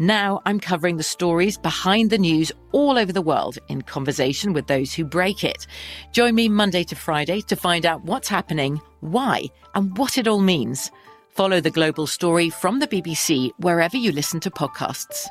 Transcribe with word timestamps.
Now 0.00 0.40
I'm 0.46 0.60
covering 0.60 0.96
the 0.96 1.02
stories 1.02 1.58
behind 1.58 2.10
the 2.10 2.18
news 2.18 2.52
all 2.70 2.96
over 2.96 3.12
the 3.12 3.20
world 3.20 3.58
in 3.68 3.82
conversation 3.82 4.52
with 4.52 4.68
those 4.68 4.94
who 4.94 5.04
break 5.04 5.42
it. 5.42 5.66
Join 6.12 6.36
me 6.36 6.48
Monday 6.48 6.84
to 6.84 6.94
Friday 6.94 7.40
to 7.42 7.56
find 7.56 7.84
out 7.84 8.04
what's 8.04 8.28
happening, 8.28 8.80
why, 9.00 9.46
and 9.74 9.98
what 9.98 10.16
it 10.16 10.28
all 10.28 10.38
means. 10.38 10.92
Follow 11.30 11.60
The 11.60 11.70
Global 11.70 12.06
Story 12.06 12.48
from 12.48 12.78
the 12.78 12.86
BBC 12.86 13.50
wherever 13.58 13.96
you 13.96 14.12
listen 14.12 14.38
to 14.40 14.50
podcasts. 14.50 15.26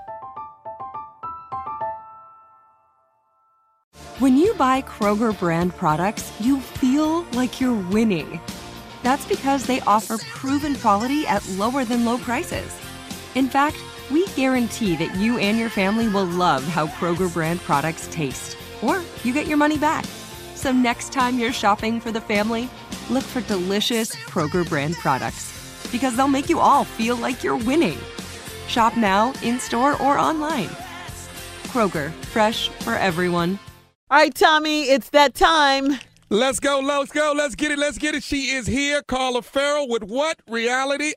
When 4.20 4.36
you 4.36 4.54
buy 4.56 4.82
Kroger 4.82 5.38
brand 5.38 5.78
products, 5.78 6.34
you 6.42 6.60
feel 6.60 7.22
like 7.34 7.62
you're 7.62 7.88
winning. 7.90 8.42
That's 9.04 9.26
because 9.26 9.66
they 9.66 9.80
offer 9.82 10.18
proven 10.18 10.76
quality 10.76 11.26
at 11.28 11.48
lower 11.52 11.86
than 11.86 12.04
low 12.04 12.18
prices. 12.18 12.76
In 13.36 13.48
fact, 13.48 13.78
we 14.12 14.28
guarantee 14.28 14.96
that 14.98 15.16
you 15.16 15.38
and 15.38 15.58
your 15.58 15.70
family 15.70 16.08
will 16.08 16.26
love 16.26 16.64
how 16.64 16.88
Kroger 16.88 17.32
brand 17.32 17.60
products 17.62 18.08
taste, 18.12 18.58
or 18.82 19.02
you 19.24 19.34
get 19.34 19.48
your 19.48 19.58
money 19.58 19.78
back. 19.78 20.06
So 20.56 20.72
next 20.72 21.12
time 21.14 21.38
you're 21.38 21.54
shopping 21.54 22.00
for 22.00 22.12
the 22.12 22.22
family, 22.22 22.70
look 23.10 23.24
for 23.24 23.42
delicious 23.42 24.16
Kroger 24.16 24.68
brand 24.68 24.96
products 24.96 25.54
because 25.92 26.16
they'll 26.16 26.28
make 26.28 26.50
you 26.50 26.60
all 26.60 26.84
feel 26.84 27.16
like 27.16 27.44
you're 27.44 27.58
winning. 27.58 27.98
Shop 28.68 28.98
now, 28.98 29.34
in 29.44 29.60
store, 29.60 29.94
or 30.02 30.18
online. 30.18 30.70
Kroger, 31.68 32.12
fresh 32.26 32.70
for 32.70 32.96
everyone. 32.96 33.60
All 34.10 34.18
right, 34.18 34.34
Tommy, 34.34 34.84
it's 34.84 35.10
that 35.10 35.34
time. 35.34 36.00
Let's 36.30 36.60
go, 36.60 36.80
let's 36.80 37.12
go, 37.12 37.34
let's 37.36 37.56
get 37.56 37.72
it, 37.72 37.80
let's 37.80 37.98
get 37.98 38.16
it. 38.16 38.24
She 38.24 38.52
is 38.52 38.68
here, 38.68 39.02
Carla 39.02 39.42
Ferrell, 39.42 39.88
with 39.88 40.04
what 40.04 40.40
reality 40.48 41.14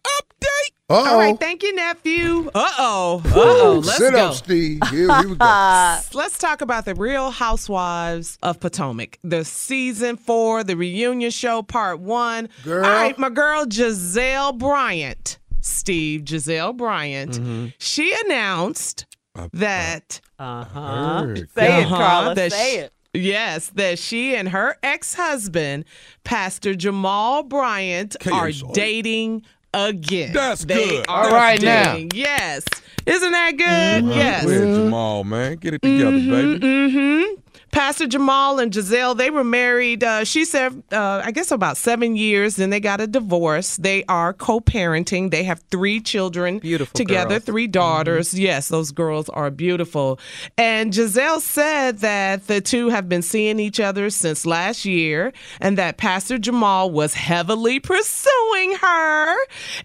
update? 0.91 1.07
All 1.07 1.19
right, 1.19 1.39
thank 1.39 1.63
you, 1.63 1.75
nephew. 1.75 2.51
Uh 2.55 2.71
oh. 2.79 3.23
Uh 3.27 3.31
oh. 3.37 3.83
Let's 3.85 3.97
Sit 3.99 4.13
go. 4.13 4.27
up, 4.29 4.35
Steve. 4.35 4.81
Here 4.91 5.07
we 5.07 5.37
go. 5.37 5.99
Let's 6.15 6.39
talk 6.39 6.61
about 6.61 6.85
the 6.85 6.95
Real 6.95 7.31
Housewives 7.31 8.39
of 8.43 8.61
Potomac, 8.61 9.19
the 9.23 9.45
season 9.45 10.17
four, 10.17 10.65
the 10.65 10.77
reunion 10.77 11.31
show, 11.31 11.63
part 11.63 12.01
one. 12.01 12.49
Girl. 12.65 12.85
All 12.85 12.91
right, 12.91 13.17
my 13.19 13.31
girl 13.31 13.65
Gizelle 13.67 14.57
Bryant, 14.59 15.39
Steve 15.61 16.23
Gizelle 16.23 16.77
Bryant, 16.77 17.33
Mm-hmm. 17.33 17.67
she 17.79 18.15
announced 18.27 19.07
that 19.53 20.21
Uh 20.39 20.65
huh. 20.65 21.35
Say 21.55 21.83
it, 21.83 21.87
Uh-huh, 21.87 21.97
Carla. 21.97 22.35
that 22.35 22.53
Say 22.53 22.75
sh- 22.75 22.79
it. 22.79 22.93
Yes, 23.13 23.71
that 23.75 23.99
she 23.99 24.37
and 24.37 24.49
her 24.51 24.77
ex 24.85 25.15
husband, 25.15 25.85
Pastor 26.25 26.75
Jamal 26.77 27.43
Bryant, 27.43 28.17
are 28.33 28.51
dating 28.73 29.43
again. 29.75 30.33
That's 30.33 30.65
they 30.65 30.75
good. 30.89 31.07
Are 31.09 31.27
All 31.27 31.33
right 31.33 31.61
now. 31.61 31.97
Yes. 32.15 32.65
Isn't 33.07 33.33
that 33.33 33.57
good? 33.57 34.11
Uh, 34.11 34.15
Yes. 34.15 34.45
Go 34.45 34.51
ahead, 34.51 34.75
Jamal, 34.75 35.25
man. 35.25 35.57
Get 35.57 35.75
it 35.75 35.83
together, 35.83 36.11
baby. 36.11 36.59
Mm-hmm. 36.61 37.41
Pastor 37.73 38.07
Jamal 38.07 38.59
and 38.59 38.73
Gizelle, 38.73 39.17
they 39.17 39.31
were 39.31 39.45
married, 39.45 40.03
uh, 40.03 40.25
she 40.25 40.45
said, 40.45 40.83
uh, 40.93 41.23
I 41.25 41.31
guess 41.31 41.51
about 41.51 41.77
seven 41.77 42.17
years. 42.17 42.57
Then 42.57 42.71
they 42.71 42.81
got 42.81 43.01
a 43.01 43.07
divorce. 43.07 43.77
They 43.77 44.05
are 44.05 44.33
co 44.33 44.61
parenting. 44.61 45.31
They 45.31 45.45
have 45.45 45.61
three 45.71 46.01
children 46.01 46.59
Beautiful 46.59 46.97
together, 46.97 47.35
girls. 47.37 47.45
three 47.45 47.67
daughters. 47.67 48.35
Yes, 48.39 48.69
those 48.69 48.91
girls 48.91 49.29
are 49.29 49.51
beautiful. 49.51 50.19
And 50.59 50.93
Gizelle 50.93 51.41
said 51.41 51.99
that 51.99 52.47
the 52.49 52.61
two 52.61 52.89
have 52.89 53.09
been 53.09 53.23
seeing 53.23 53.61
each 53.61 53.79
other 53.79 54.11
since 54.11 54.45
last 54.45 54.85
year 54.85 55.33
and 55.61 55.79
that 55.79 55.97
Pastor 55.97 56.39
Jamal 56.39 56.91
was 56.91 57.15
heavily 57.15 57.79
pursuing 57.81 58.75
her. 58.81 59.37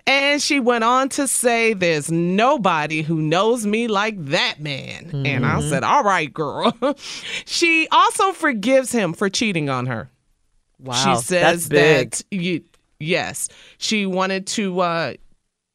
And 0.07 0.41
she 0.41 0.59
went 0.59 0.83
on 0.83 1.09
to 1.09 1.27
say, 1.27 1.73
There's 1.73 2.11
nobody 2.11 3.03
who 3.03 3.21
knows 3.21 3.65
me 3.65 3.87
like 3.87 4.23
that 4.25 4.59
man. 4.59 5.25
And 5.25 5.45
I 5.45 5.61
said, 5.61 5.83
All 5.83 6.03
right, 6.03 6.33
girl. 6.33 6.73
she 7.45 7.74
also 7.91 8.31
forgives 8.31 8.91
him 8.91 9.13
for 9.13 9.29
cheating 9.29 9.69
on 9.69 9.85
her. 9.87 10.09
Wow. 10.79 10.93
she 10.93 11.21
says 11.23 11.67
that's 11.67 11.69
big. 11.69 12.11
that 12.11 12.23
you, 12.31 12.63
yes, 12.99 13.49
she 13.77 14.05
wanted 14.05 14.47
to. 14.47 14.79
uh 14.81 15.13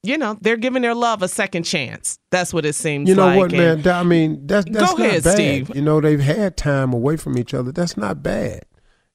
you 0.02 0.16
know, 0.16 0.38
they're 0.40 0.56
giving 0.56 0.80
their 0.80 0.94
love 0.94 1.22
a 1.22 1.28
second 1.28 1.64
chance. 1.64 2.18
That's 2.30 2.54
what 2.54 2.64
it 2.64 2.74
seems 2.74 3.06
like. 3.06 3.08
You 3.10 3.14
know 3.16 3.26
like. 3.26 3.36
what, 3.38 3.52
man? 3.52 3.78
And- 3.80 3.86
I 3.86 4.02
mean, 4.02 4.46
that's 4.46 4.64
that's 4.70 4.92
Go 4.92 4.96
not 4.96 5.06
ahead, 5.06 5.24
bad. 5.24 5.34
Steve. 5.34 5.76
You 5.76 5.82
know, 5.82 6.00
they've 6.00 6.18
had 6.20 6.56
time 6.56 6.94
away 6.94 7.18
from 7.18 7.36
each 7.36 7.52
other. 7.52 7.70
That's 7.70 7.98
not 7.98 8.22
bad. 8.22 8.62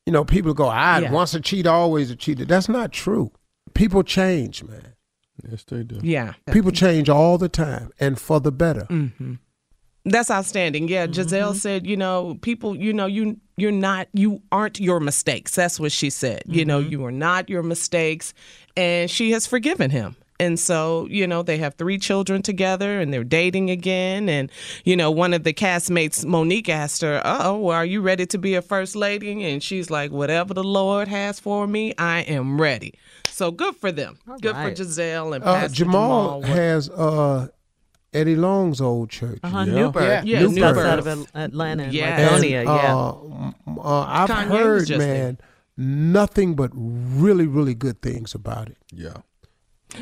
You 0.05 0.13
know, 0.13 0.23
people 0.23 0.53
go, 0.53 0.67
"I 0.67 0.99
Yeah. 0.99 1.11
once 1.11 1.33
a 1.33 1.41
cheater, 1.41 1.71
always 1.71 2.11
a 2.11 2.15
cheater." 2.15 2.45
That's 2.45 2.69
not 2.69 2.91
true. 2.91 3.31
People 3.73 4.03
change, 4.03 4.63
man. 4.63 4.93
Yes, 5.49 5.63
they 5.63 5.81
do. 5.83 5.99
Yeah. 6.03 6.33
People 6.51 6.69
change 6.71 7.09
all 7.09 7.39
the 7.39 7.49
time, 7.49 7.89
and 7.99 8.19
for 8.19 8.39
the 8.39 8.51
better. 8.51 8.85
That's 10.05 10.29
outstanding. 10.29 10.87
Yeah, 10.87 11.07
Gizelle 11.07 11.55
said, 11.55 11.87
you 11.87 11.97
know, 11.97 12.37
people, 12.41 12.75
you 12.75 12.93
know, 12.93 13.07
you 13.07 13.39
you're 13.57 13.71
not 13.71 14.07
you 14.13 14.41
aren't 14.51 14.79
your 14.79 14.99
mistakes. 14.99 15.55
That's 15.55 15.79
what 15.79 15.91
she 15.91 16.09
said. 16.09 16.43
You 16.45 16.63
know, 16.65 16.79
you 16.79 17.03
are 17.05 17.11
not 17.11 17.49
your 17.49 17.63
mistakes 17.63 18.33
and 18.77 19.09
she 19.09 19.31
has 19.31 19.47
forgiven 19.47 19.89
him. 19.89 20.15
And 20.37 20.59
so, 20.59 21.07
you 21.09 21.25
know, 21.27 21.43
they 21.43 21.57
have 21.59 21.75
three 21.75 21.97
children 21.97 22.41
together 22.41 22.99
and 22.99 23.13
they're 23.13 23.23
dating 23.23 23.69
again. 23.69 24.27
And, 24.27 24.51
you 24.83 24.97
know, 24.97 25.09
one 25.09 25.33
of 25.33 25.43
the 25.45 25.53
castmates, 25.53 26.25
Monique, 26.25 26.67
asked 26.67 27.01
her, 27.03 27.21
Oh, 27.23 27.57
well, 27.57 27.77
are 27.77 27.85
you 27.85 28.01
ready 28.01 28.25
to 28.25 28.37
be 28.37 28.53
a 28.55 28.61
first 28.61 28.97
lady? 28.97 29.43
And 29.45 29.63
she's 29.63 29.89
like, 29.89 30.11
Whatever 30.11 30.53
the 30.53 30.63
Lord 30.63 31.07
has 31.07 31.39
for 31.39 31.65
me, 31.67 31.93
I 31.97 32.19
am 32.21 32.59
ready. 32.59 32.93
So 33.29 33.49
good 33.49 33.77
for 33.77 33.93
them. 33.93 34.17
good 34.41 34.55
right. 34.55 34.77
for 34.77 34.83
Gizelle 34.83 35.35
and 35.35 35.43
Uh, 35.43 35.69
Jamal, 35.69 36.41
Jamal. 36.41 36.55
has 36.55 36.89
uh, 36.89 37.47
Eddie 38.15 38.35
Long's 38.35 38.79
old 38.81 39.09
church. 39.09 39.39
Uh-huh, 39.43 39.59
Yeah. 39.67 39.73
New 39.73 39.91
Birth. 39.91 40.25
Yeah, 40.25 40.39
Just 40.39 40.55
New 40.55 40.61
Birth. 40.61 40.77
outside 40.77 40.99
of 40.99 41.07
At- 41.07 41.43
Atlanta, 41.45 41.83
and 41.83 41.93
Yes. 41.93 42.31
And, 42.31 42.43
Lithonia, 42.43 42.63
yeah. 42.63 42.95
uh, 42.95 43.81
uh, 43.81 44.05
I've 44.07 44.29
Kanye 44.29 44.47
heard, 44.57 44.87
just 44.87 44.99
there. 44.99 45.23
man, 45.25 45.37
nothing 45.77 46.55
but 46.55 46.71
really, 46.73 47.45
really 47.47 47.73
good 47.75 48.01
things 48.01 48.33
about 48.33 48.69
it. 48.69 48.77
Yeah. 48.93 49.17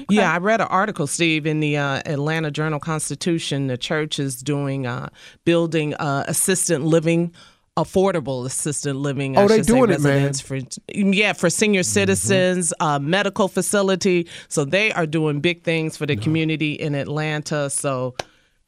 Yeah, 0.09 0.33
I 0.33 0.37
read 0.37 0.59
an 0.61 0.67
article, 0.67 1.05
Steve, 1.05 1.45
in 1.45 1.59
the 1.59 1.77
uh, 1.77 2.01
Atlanta 2.05 2.49
Journal 2.49 2.79
Constitution. 2.79 3.67
The 3.67 3.77
church 3.77 4.17
is 4.17 4.41
doing 4.41 4.87
uh, 4.87 5.09
building 5.45 5.93
uh, 5.95 6.23
assisted 6.27 6.79
living, 6.81 7.31
affordable 7.77 8.45
assisted 8.45 8.95
living. 8.95 9.37
I 9.37 9.41
Oh, 9.43 9.47
they 9.47 9.57
should 9.57 9.65
say, 9.65 9.73
doing 9.73 9.89
it, 9.89 10.01
man. 10.01 10.33
For, 10.33 10.59
yeah, 10.93 11.33
for 11.33 11.49
senior 11.49 11.83
citizens, 11.83 12.73
uh, 12.79 12.99
medical 12.99 13.47
facility. 13.47 14.27
So 14.47 14.63
they 14.65 14.91
are 14.91 15.05
doing 15.07 15.39
big 15.39 15.63
things 15.63 15.97
for 15.97 16.05
the 16.05 16.15
community 16.15 16.73
in 16.73 16.93
Atlanta. 16.95 17.69
So 17.69 18.15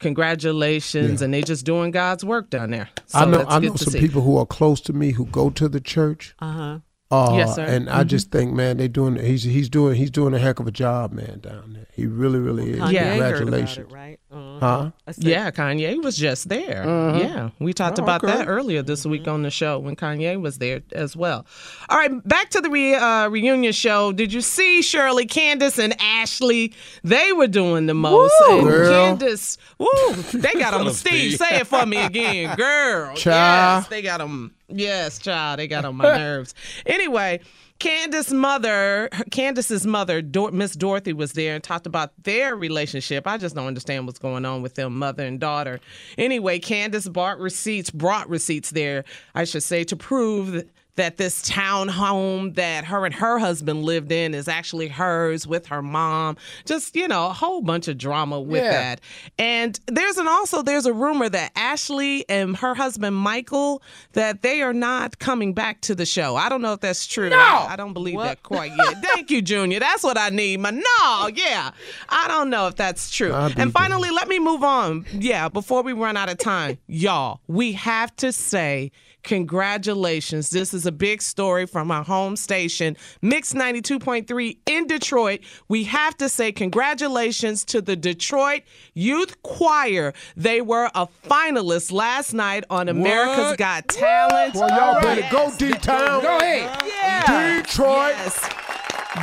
congratulations, 0.00 1.22
and 1.22 1.32
they 1.32 1.42
just 1.42 1.64
doing 1.64 1.90
God's 1.90 2.24
work 2.24 2.50
down 2.50 2.70
there. 2.70 2.88
So 3.06 3.18
I 3.20 3.24
know 3.26 3.44
I 3.48 3.58
know 3.60 3.76
some 3.76 3.92
see. 3.92 4.00
people 4.00 4.22
who 4.22 4.36
are 4.38 4.46
close 4.46 4.80
to 4.82 4.92
me 4.92 5.12
who 5.12 5.26
go 5.26 5.50
to 5.50 5.68
the 5.68 5.80
church. 5.80 6.34
Uh 6.40 6.52
huh. 6.52 6.78
Uh, 7.08 7.36
Yes, 7.36 7.54
sir. 7.54 7.64
Mm-hmm. 7.64 7.72
And 7.74 7.90
I 7.90 8.02
just 8.02 8.32
think, 8.32 8.52
man, 8.52 8.78
they 8.78 8.88
doing 8.88 9.14
he's 9.16 9.44
he's 9.44 9.68
doing 9.68 9.94
he's 9.94 10.10
doing 10.10 10.34
a 10.34 10.40
heck 10.40 10.58
of 10.58 10.66
a 10.66 10.72
job, 10.72 11.12
man, 11.12 11.38
down 11.40 11.74
there. 11.74 11.86
He 11.94 12.06
really, 12.06 12.40
really 12.40 12.72
is. 12.72 12.80
Kanye 12.80 12.92
Yeah. 12.92 13.04
heard 13.04 13.18
about 13.18 13.34
Congratulations. 13.38 13.86
it, 13.86 13.94
right? 13.94 14.18
Uh-huh. 14.32 14.40
Uh, 14.62 14.90
huh? 15.06 15.12
Said- 15.12 15.24
Yeah, 15.24 15.50
Kanye 15.50 16.02
was 16.02 16.16
just 16.16 16.48
there. 16.48 16.84
Mm-hmm. 16.84 17.18
Yeah, 17.18 17.50
we 17.58 17.72
talked 17.72 17.98
Oh, 18.00 18.02
about 18.02 18.24
okay. 18.24 18.32
that 18.36 18.48
earlier 18.48 18.82
this 18.82 19.04
week 19.06 19.28
on 19.28 19.42
the 19.42 19.50
show 19.50 19.78
when 19.78 19.94
Kanye 19.96 20.40
was 20.40 20.58
there 20.58 20.82
as 20.92 21.14
well. 21.16 21.46
All 21.88 21.98
right, 21.98 22.26
back 22.26 22.50
to 22.50 22.60
the 22.60 22.70
re, 22.70 22.94
uh, 22.94 23.28
reunion 23.28 23.72
show. 23.72 24.12
Did 24.12 24.32
you 24.32 24.40
see 24.40 24.82
Shirley, 24.82 25.26
Candace, 25.26 25.78
and 25.78 25.94
Ashley? 26.00 26.72
They 27.04 27.32
were 27.32 27.46
doing 27.46 27.86
the 27.86 27.94
most. 27.94 28.34
Woo, 28.48 28.58
and 28.58 28.68
girl. 28.68 28.92
Candace, 29.18 29.58
woo, 29.78 29.86
they 30.32 30.52
got 30.54 30.72
them. 30.72 30.92
Steve, 30.92 31.34
Steve. 31.34 31.38
say 31.38 31.60
it 31.60 31.66
for 31.66 31.86
me 31.86 31.98
again, 31.98 32.56
girl. 32.56 33.14
Child. 33.14 33.82
Yes, 33.82 33.88
they 33.88 34.02
got 34.02 34.18
them. 34.18 34.52
Yes, 34.68 35.18
child, 35.18 35.58
they 35.58 35.68
got 35.68 35.84
on 35.84 35.96
my 35.96 36.04
nerves. 36.16 36.54
Anyway. 36.84 37.40
Candace's 37.78 38.32
mother, 38.32 39.10
Candace's 39.30 39.86
mother, 39.86 40.22
Dor- 40.22 40.50
Miss 40.50 40.74
Dorothy, 40.74 41.12
was 41.12 41.34
there 41.34 41.54
and 41.54 41.62
talked 41.62 41.86
about 41.86 42.10
their 42.22 42.56
relationship. 42.56 43.26
I 43.26 43.36
just 43.36 43.54
don't 43.54 43.66
understand 43.66 44.06
what's 44.06 44.18
going 44.18 44.46
on 44.46 44.62
with 44.62 44.76
them, 44.76 44.98
mother 44.98 45.26
and 45.26 45.38
daughter. 45.38 45.78
Anyway, 46.16 46.58
Candace 46.58 47.06
brought 47.06 47.38
receipts, 47.38 47.90
brought 47.90 48.30
receipts 48.30 48.70
there, 48.70 49.04
I 49.34 49.44
should 49.44 49.62
say, 49.62 49.84
to 49.84 49.94
prove 49.94 50.64
that 50.96 51.16
this 51.16 51.42
town 51.42 51.88
home 51.88 52.52
that 52.54 52.84
her 52.86 53.04
and 53.04 53.14
her 53.14 53.38
husband 53.38 53.84
lived 53.84 54.10
in 54.12 54.34
is 54.34 54.48
actually 54.48 54.88
hers 54.88 55.46
with 55.46 55.66
her 55.66 55.82
mom. 55.82 56.36
Just, 56.64 56.96
you 56.96 57.06
know, 57.08 57.26
a 57.26 57.32
whole 57.32 57.60
bunch 57.62 57.88
of 57.88 57.96
drama 57.98 58.40
with 58.40 58.62
Yeah. 58.62 58.70
that. 58.72 59.00
And 59.38 59.78
there's 59.86 60.16
an 60.18 60.26
also 60.28 60.62
there's 60.62 60.86
a 60.86 60.92
rumor 60.92 61.28
that 61.28 61.52
Ashley 61.54 62.28
and 62.28 62.56
her 62.56 62.74
husband 62.74 63.14
Michael 63.16 63.82
that 64.12 64.42
they 64.42 64.62
are 64.62 64.72
not 64.72 65.18
coming 65.18 65.52
back 65.54 65.80
to 65.82 65.94
the 65.94 66.06
show. 66.06 66.36
I 66.36 66.48
don't 66.48 66.62
know 66.62 66.72
if 66.72 66.80
that's 66.80 67.06
true. 67.06 67.28
No! 67.30 67.36
I, 67.36 67.68
I 67.70 67.76
don't 67.76 67.92
believe 67.92 68.18
that 68.18 68.42
quite 68.42 68.72
yet. 68.76 69.02
Thank 69.14 69.30
you, 69.30 69.42
Junior. 69.42 69.78
That's 69.80 70.02
what 70.02 70.18
I 70.18 70.30
need. 70.30 70.60
My 70.60 70.70
no, 70.70 71.28
yeah. 71.28 71.70
I 72.08 72.28
don't 72.28 72.50
know 72.50 72.66
if 72.68 72.76
that's 72.76 73.10
true. 73.10 73.32
And 73.34 73.72
finally, 73.72 74.10
let 74.10 74.28
me 74.28 74.38
move 74.38 74.64
on. 74.64 75.04
Yeah, 75.12 75.48
before 75.48 75.82
we 75.82 75.92
run 75.92 76.16
out 76.16 76.28
of 76.30 76.38
time, 76.38 76.78
y'all, 76.86 77.40
we 77.46 77.72
have 77.72 78.14
to 78.16 78.32
say 78.32 78.92
congratulations. 79.26 80.50
This 80.50 80.72
is 80.72 80.86
a 80.86 80.92
big 80.92 81.20
story 81.20 81.66
from 81.66 81.90
our 81.90 82.04
home 82.04 82.36
station, 82.36 82.96
Mix 83.20 83.52
92.3 83.52 84.58
in 84.66 84.86
Detroit. 84.86 85.40
We 85.68 85.84
have 85.84 86.16
to 86.18 86.28
say 86.28 86.52
congratulations 86.52 87.64
to 87.66 87.82
the 87.82 87.96
Detroit 87.96 88.62
Youth 88.94 89.42
Choir. 89.42 90.14
They 90.36 90.62
were 90.62 90.90
a 90.94 91.08
finalist 91.24 91.92
last 91.92 92.32
night 92.32 92.64
on 92.70 92.88
America's 92.88 93.50
What? 93.50 93.58
Got 93.58 93.88
Talent. 93.88 94.54
Well, 94.54 94.68
y'all 94.70 95.00
better 95.02 95.20
Yes. 95.20 95.32
go 95.32 95.52
D 95.58 95.72
Town. 95.78 96.22
Go 96.22 96.38
ahead. 96.38 96.82
Yeah. 96.86 97.62
Detroit. 97.62 98.14
Yes. 98.16 98.48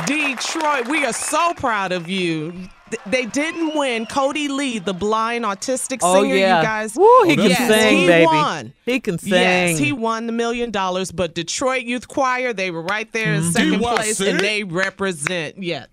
Detroit, 0.06 0.88
we 0.88 1.04
are 1.06 1.12
so 1.12 1.54
proud 1.54 1.92
of 1.92 2.08
you. 2.08 2.52
Th- 2.94 3.00
They 3.06 3.26
didn't 3.26 3.76
win. 3.76 4.06
Kodi 4.06 4.48
Lee, 4.48 4.78
the 4.78 4.94
blind 4.94 5.44
autistic 5.44 5.98
Oh 6.02 6.22
singer, 6.22 6.34
yeah. 6.36 6.58
you 6.58 6.64
guys. 6.64 6.94
Woo, 6.94 7.22
he 7.24 7.34
can 7.36 7.50
yes, 7.50 7.68
sing, 7.68 7.98
he 7.98 8.06
baby. 8.06 8.26
Won. 8.26 8.72
He 8.84 9.00
can 9.00 9.18
sing. 9.18 9.32
Yes, 9.32 9.78
he 9.78 9.92
won 9.92 10.26
the 10.26 10.32
million 10.32 10.70
dollars. 10.70 11.10
But 11.10 11.34
Detroit 11.34 11.82
Youth 11.82 12.06
Choir, 12.08 12.52
they 12.52 12.70
were 12.70 12.82
right 12.82 13.10
there 13.12 13.34
in 13.34 13.50
second 13.50 13.80
DYC. 13.80 13.94
place, 13.94 14.20
and 14.20 14.38
they 14.40 14.64
represent. 14.64 15.62
Yeah. 15.62 15.86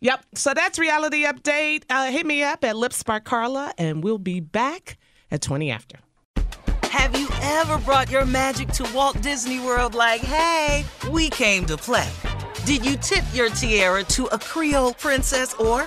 Yep. 0.00 0.24
So 0.34 0.52
that's 0.52 0.78
reality 0.80 1.24
update. 1.24 1.84
Uh, 1.88 2.10
hit 2.10 2.26
me 2.26 2.42
up 2.42 2.64
at 2.64 2.74
Lipspark 2.74 3.22
Carla, 3.24 3.72
and 3.78 4.02
we'll 4.02 4.18
be 4.18 4.40
back 4.40 4.98
at 5.30 5.40
20 5.42 5.70
after. 5.70 5.98
Have 6.84 7.16
you 7.18 7.28
ever 7.40 7.78
brought 7.78 8.10
your 8.10 8.24
magic 8.26 8.68
to 8.70 8.88
Walt 8.94 9.20
Disney 9.22 9.60
World 9.60 9.94
like, 9.94 10.20
hey, 10.20 10.84
we 11.10 11.30
came 11.30 11.64
to 11.66 11.76
play? 11.76 12.08
Did 12.64 12.84
you 12.84 12.96
tip 12.96 13.24
your 13.32 13.48
tiara 13.48 14.02
to 14.04 14.26
a 14.26 14.38
Creole 14.38 14.94
princess 14.94 15.54
or 15.54 15.86